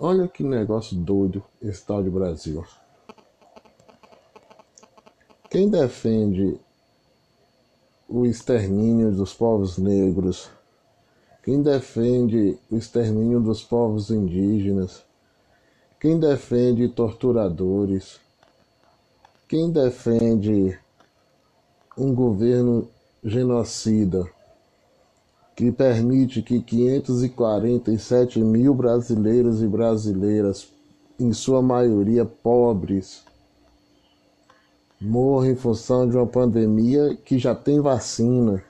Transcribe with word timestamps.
Olha 0.00 0.28
que 0.28 0.44
negócio 0.44 0.96
doido 0.96 1.42
esse 1.60 1.84
tal 1.84 2.04
de 2.04 2.08
Brasil. 2.08 2.64
Quem 5.50 5.68
defende 5.68 6.56
o 8.08 8.24
extermínio 8.24 9.10
dos 9.10 9.34
povos 9.34 9.76
negros, 9.76 10.48
quem 11.42 11.60
defende 11.60 12.56
o 12.70 12.76
extermínio 12.76 13.40
dos 13.40 13.64
povos 13.64 14.08
indígenas, 14.10 15.02
quem 15.98 16.20
defende 16.20 16.88
torturadores, 16.88 18.20
quem 19.48 19.68
defende 19.68 20.78
um 21.96 22.14
governo 22.14 22.88
genocida 23.24 24.30
que 25.58 25.72
permite 25.72 26.40
que 26.40 26.60
547 26.60 28.38
mil 28.38 28.72
brasileiros 28.72 29.60
e 29.60 29.66
brasileiras, 29.66 30.68
em 31.18 31.32
sua 31.32 31.60
maioria 31.60 32.24
pobres, 32.24 33.24
morram 35.00 35.50
em 35.50 35.56
função 35.56 36.08
de 36.08 36.16
uma 36.16 36.28
pandemia 36.28 37.18
que 37.24 37.40
já 37.40 37.56
tem 37.56 37.80
vacina. 37.80 38.62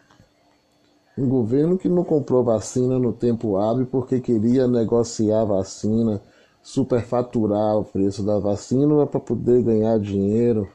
Um 1.18 1.28
governo 1.28 1.76
que 1.76 1.90
não 1.90 2.02
comprou 2.04 2.42
vacina 2.42 2.98
no 2.98 3.12
tempo 3.12 3.58
hábil 3.58 3.84
porque 3.84 4.18
queria 4.18 4.66
negociar 4.66 5.44
vacina, 5.44 6.22
superfaturar 6.62 7.76
o 7.76 7.84
preço 7.84 8.22
da 8.22 8.38
vacina 8.38 9.06
para 9.06 9.20
poder 9.20 9.62
ganhar 9.62 10.00
dinheiro, 10.00 10.66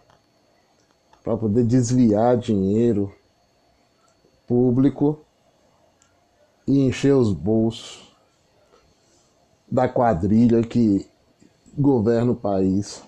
para 1.24 1.36
poder 1.36 1.64
desviar 1.64 2.38
dinheiro 2.38 3.12
público 4.48 5.20
e 6.68 6.80
encher 6.80 7.14
os 7.14 7.32
bolsos 7.32 8.04
da 9.70 9.88
quadrilha 9.88 10.62
que 10.62 11.06
governa 11.78 12.32
o 12.32 12.36
país. 12.36 13.02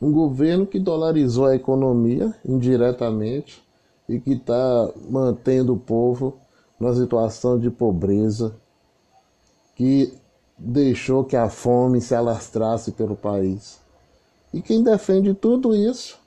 Um 0.00 0.12
governo 0.12 0.66
que 0.66 0.78
dolarizou 0.78 1.46
a 1.46 1.54
economia 1.54 2.34
indiretamente 2.44 3.62
e 4.08 4.18
que 4.18 4.32
está 4.32 4.92
mantendo 5.08 5.74
o 5.74 5.78
povo 5.78 6.38
numa 6.78 6.94
situação 6.94 7.58
de 7.58 7.70
pobreza, 7.70 8.56
que 9.76 10.12
deixou 10.58 11.24
que 11.24 11.36
a 11.36 11.48
fome 11.48 12.00
se 12.00 12.14
alastrasse 12.14 12.92
pelo 12.92 13.16
país. 13.16 13.78
E 14.52 14.60
quem 14.60 14.82
defende 14.82 15.32
tudo 15.32 15.74
isso? 15.74 16.18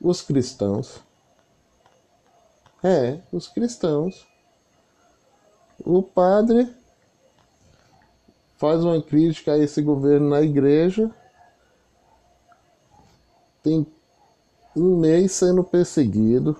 Os 0.00 0.20
cristãos. 0.20 1.00
É, 2.82 3.18
os 3.32 3.48
cristãos. 3.48 4.26
O 5.84 6.02
padre 6.02 6.68
faz 8.56 8.84
uma 8.84 9.00
crítica 9.00 9.52
a 9.52 9.58
esse 9.58 9.82
governo 9.82 10.28
na 10.30 10.42
igreja. 10.42 11.10
Tem 13.62 13.86
um 14.76 14.96
mês 14.96 15.32
sendo 15.32 15.64
perseguido. 15.64 16.56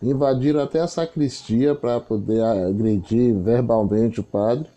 Invadiram 0.00 0.60
até 0.60 0.80
a 0.80 0.86
sacristia 0.86 1.74
para 1.74 2.00
poder 2.00 2.42
agredir 2.42 3.34
verbalmente 3.34 4.20
o 4.20 4.24
padre. 4.24 4.68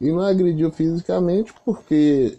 E 0.00 0.10
não 0.10 0.20
agrediu 0.20 0.70
fisicamente 0.70 1.52
porque 1.64 2.38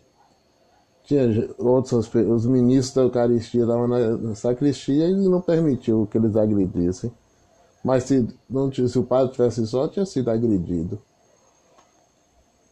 tinha 1.03 1.49
outros 1.57 2.13
os 2.13 2.45
ministros 2.45 2.93
da 2.93 3.01
Eucaristia 3.01 3.61
estavam 3.61 3.87
na 3.87 4.35
sacristia 4.35 5.07
e 5.07 5.13
não 5.13 5.41
permitiu 5.41 6.07
que 6.09 6.17
eles 6.17 6.35
agredissem. 6.35 7.11
Mas 7.83 8.03
se, 8.03 8.27
não, 8.49 8.71
se 8.71 8.99
o 8.99 9.03
padre 9.03 9.33
tivesse 9.33 9.65
só, 9.65 9.87
tinha 9.87 10.05
sido 10.05 10.29
agredido. 10.29 11.01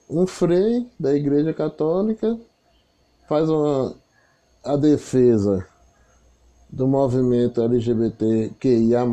Um 0.10 0.26
frei 0.26 0.90
da 1.00 1.14
Igreja 1.14 1.54
Católica 1.54 2.38
faz 3.28 3.50
uma, 3.50 3.96
a 4.64 4.76
defesa 4.76 5.68
do 6.70 6.88
movimento 6.88 7.62
LGBTQIA, 7.62 9.06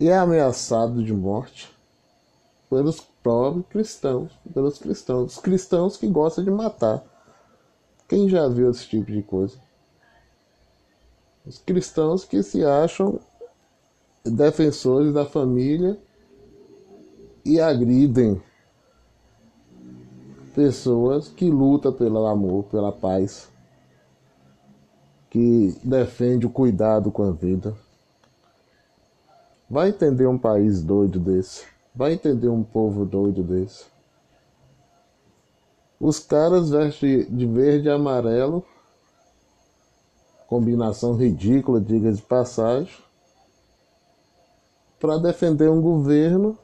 e 0.00 0.08
é 0.08 0.16
ameaçado 0.16 1.02
de 1.02 1.12
morte 1.12 1.70
pelos 2.70 3.00
próprios 3.22 3.66
cristãos, 3.66 4.32
pelos 4.54 4.78
cristãos, 4.78 5.36
os 5.36 5.40
cristãos 5.40 5.96
que 5.96 6.06
gostam 6.06 6.44
de 6.44 6.50
matar. 6.50 7.02
Quem 8.06 8.28
já 8.28 8.48
viu 8.48 8.70
esse 8.70 8.86
tipo 8.88 9.10
de 9.10 9.22
coisa? 9.22 9.58
Os 11.44 11.58
cristãos 11.58 12.24
que 12.24 12.42
se 12.42 12.64
acham 12.64 13.20
defensores 14.30 15.12
da 15.12 15.24
família 15.24 15.98
e 17.44 17.60
agridem 17.60 18.40
pessoas 20.54 21.28
que 21.28 21.50
lutam 21.50 21.92
pelo 21.92 22.26
amor, 22.26 22.64
pela 22.64 22.92
paz, 22.92 23.48
que 25.30 25.76
defende 25.84 26.46
o 26.46 26.50
cuidado 26.50 27.10
com 27.10 27.22
a 27.22 27.30
vida. 27.30 27.74
Vai 29.70 29.90
entender 29.90 30.26
um 30.26 30.38
país 30.38 30.82
doido 30.82 31.18
desse? 31.18 31.64
Vai 31.94 32.14
entender 32.14 32.48
um 32.48 32.62
povo 32.62 33.04
doido 33.04 33.42
desse? 33.42 33.86
Os 36.00 36.18
caras 36.18 36.70
vestem 36.70 37.24
de 37.24 37.46
verde 37.46 37.88
e 37.88 37.90
amarelo, 37.90 38.64
combinação 40.46 41.14
ridícula, 41.14 41.80
diga 41.80 42.12
de 42.12 42.22
passagem 42.22 43.07
para 44.98 45.18
defender 45.18 45.68
um 45.70 45.80
governo 45.80 46.58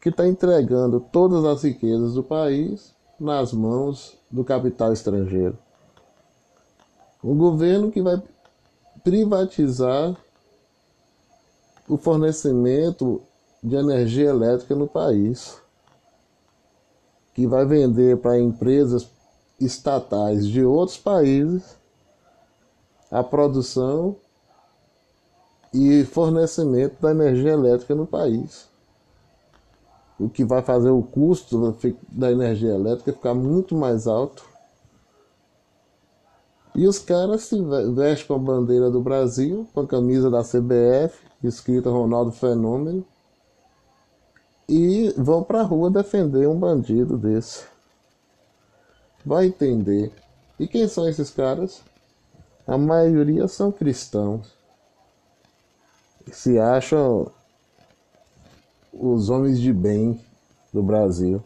que 0.00 0.08
está 0.08 0.26
entregando 0.26 1.00
todas 1.00 1.44
as 1.44 1.62
riquezas 1.62 2.14
do 2.14 2.22
país 2.22 2.94
nas 3.18 3.52
mãos 3.52 4.18
do 4.30 4.44
capital 4.44 4.92
estrangeiro. 4.92 5.56
Um 7.22 7.36
governo 7.36 7.90
que 7.90 8.02
vai 8.02 8.20
privatizar 9.04 10.16
o 11.88 11.96
fornecimento 11.96 13.22
de 13.62 13.76
energia 13.76 14.30
elétrica 14.30 14.74
no 14.74 14.88
país, 14.88 15.60
que 17.32 17.46
vai 17.46 17.64
vender 17.64 18.16
para 18.18 18.40
empresas 18.40 19.08
estatais 19.60 20.46
de 20.46 20.64
outros 20.64 20.98
países 20.98 21.76
a 23.10 23.22
produção 23.22 24.16
e 25.72 26.04
fornecimento 26.04 27.00
da 27.00 27.10
energia 27.10 27.52
elétrica 27.52 27.94
no 27.94 28.06
país. 28.06 28.68
O 30.18 30.28
que 30.28 30.44
vai 30.44 30.62
fazer 30.62 30.90
o 30.90 31.02
custo 31.02 31.76
da 32.08 32.30
energia 32.30 32.74
elétrica 32.74 33.12
ficar 33.12 33.34
muito 33.34 33.74
mais 33.74 34.06
alto. 34.06 34.44
E 36.74 36.86
os 36.86 36.98
caras 36.98 37.42
se 37.42 37.60
vestem 37.94 38.26
com 38.26 38.34
a 38.34 38.38
bandeira 38.38 38.90
do 38.90 39.00
Brasil, 39.00 39.66
com 39.74 39.80
a 39.80 39.86
camisa 39.86 40.30
da 40.30 40.42
CBF, 40.42 41.18
escrita 41.42 41.90
Ronaldo 41.90 42.32
Fenômeno, 42.32 43.04
e 44.68 45.12
vão 45.18 45.42
para 45.42 45.60
a 45.60 45.64
rua 45.64 45.90
defender 45.90 46.48
um 46.48 46.58
bandido 46.58 47.18
desse. 47.18 47.64
Vai 49.24 49.46
entender. 49.46 50.12
E 50.58 50.66
quem 50.66 50.88
são 50.88 51.08
esses 51.08 51.30
caras? 51.30 51.82
A 52.66 52.78
maioria 52.78 53.48
são 53.48 53.72
cristãos 53.72 54.61
se 56.30 56.58
acham 56.58 57.30
os 58.92 59.30
homens 59.30 59.58
de 59.58 59.72
bem 59.72 60.20
do 60.72 60.82
Brasil. 60.82 61.42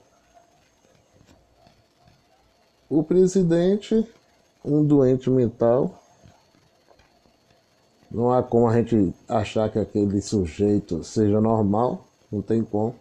O 2.89 3.03
presidente, 3.03 4.07
um 4.65 4.85
doente 4.85 5.31
mental, 5.31 6.03
não 8.11 8.33
há 8.33 8.43
como 8.43 8.69
a 8.69 8.75
gente 8.75 9.15
achar 9.29 9.71
que 9.71 9.79
aquele 9.79 10.21
sujeito 10.21 11.03
seja 11.03 11.41
normal, 11.41 12.05
não 12.31 12.41
tem 12.41 12.63
como. 12.63 12.95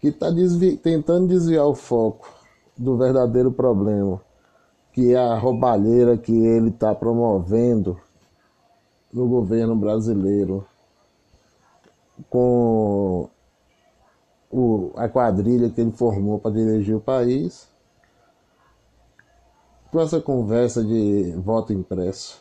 Que 0.00 0.08
está 0.08 0.30
desvi 0.30 0.76
tentando 0.76 1.26
desviar 1.26 1.66
o 1.66 1.74
foco 1.74 2.32
do 2.76 2.96
verdadeiro 2.96 3.50
problema, 3.50 4.20
que 4.92 5.12
é 5.12 5.18
a 5.18 5.36
roubalheira 5.36 6.16
que 6.16 6.32
ele 6.32 6.68
está 6.68 6.94
promovendo 6.94 7.98
no 9.12 9.26
governo 9.26 9.74
brasileiro 9.74 10.66
com 12.28 13.28
o, 14.50 14.92
a 14.96 15.08
quadrilha 15.08 15.70
que 15.70 15.80
ele 15.80 15.92
formou 15.92 16.38
para 16.38 16.52
dirigir 16.52 16.96
o 16.96 17.00
país, 17.00 17.68
com 19.90 20.00
essa 20.00 20.20
conversa 20.20 20.84
de 20.84 21.32
voto 21.36 21.72
impresso. 21.72 22.40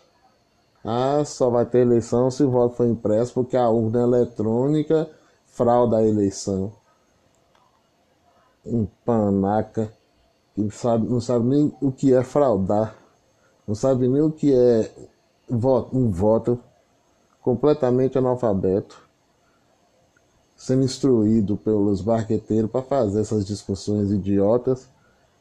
Ah, 0.84 1.24
só 1.25 1.50
vai 1.50 1.66
ter 1.66 1.80
eleição 1.80 2.31
se 2.31 2.44
o 2.44 2.50
voto 2.50 2.75
for 2.75 2.88
impresso, 2.88 3.34
porque 3.34 3.58
a 3.58 3.69
urna 3.69 4.04
eletrônica 4.04 5.10
frauda 5.46 5.98
a 5.98 6.08
eleição. 6.08 6.72
Um 8.66 8.86
panaca 9.06 9.92
que 10.54 10.62
não 10.62 10.72
sabe, 10.72 11.08
não 11.08 11.22
sabe 11.22 11.46
nem 11.46 11.74
o 11.81 11.92
que 11.92 12.14
é 12.14 12.24
fraudar, 12.24 12.96
não 13.68 13.75
sabe 13.75 14.08
nem 14.08 14.22
o 14.22 14.31
que 14.31 14.54
é 14.54 14.92
um 15.49 16.11
voto 16.11 16.59
completamente 17.41 18.17
analfabeto. 18.17 19.07
sendo 20.55 20.83
instruído 20.83 21.55
pelos 21.55 22.01
barqueteiros 22.01 22.71
para 22.71 22.81
fazer 22.81 23.21
essas 23.21 23.45
discussões 23.45 24.11
idiotas, 24.11 24.89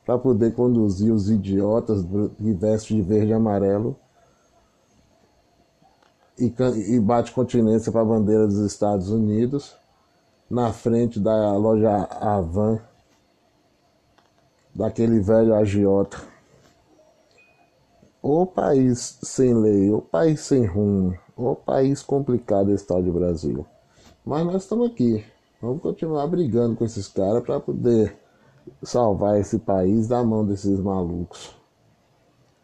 para 0.04 0.18
poder 0.18 0.54
conduzir 0.54 1.10
os 1.10 1.30
idiotas 1.30 2.04
que 2.36 2.52
vestem 2.52 2.98
de 2.98 3.02
verde 3.02 3.30
e 3.30 3.32
amarelo 3.32 3.96
e, 6.38 6.52
e 6.94 7.00
bate 7.00 7.32
continência 7.32 7.90
para 7.90 8.02
a 8.02 8.04
bandeira 8.04 8.46
dos 8.46 8.58
Estados 8.58 9.08
Unidos 9.10 9.74
na 10.50 10.72
frente 10.72 11.18
da 11.18 11.56
loja 11.56 12.04
Avan 12.20 12.78
daquele 14.74 15.18
velho 15.20 15.54
agiota. 15.54 16.35
O 18.28 18.44
país 18.44 19.20
sem 19.23 19.55
lei, 19.55 19.88
o 19.88 20.02
país 20.02 20.40
sem 20.40 20.67
rumo, 20.67 21.17
o 21.37 21.55
país 21.55 22.02
complicado 22.02 22.73
esse 22.73 22.84
tal 22.84 23.00
de 23.00 23.08
Brasil. 23.08 23.64
Mas 24.25 24.44
nós 24.44 24.64
estamos 24.64 24.90
aqui. 24.90 25.25
Vamos 25.62 25.81
continuar 25.81 26.26
brigando 26.26 26.75
com 26.75 26.84
esses 26.84 27.06
caras 27.06 27.44
para 27.44 27.61
poder 27.61 28.19
salvar 28.82 29.38
esse 29.38 29.61
país 29.61 30.08
da 30.08 30.25
mão 30.25 30.44
desses 30.44 30.81
malucos. 30.81 31.56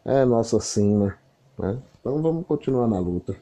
É 0.03 0.25
nossa 0.25 0.59
sina, 0.59 1.17
né? 1.57 1.81
Então 1.97 2.21
vamos 2.21 2.45
continuar 2.45 2.89
na 2.89 2.99
luta. 2.99 3.33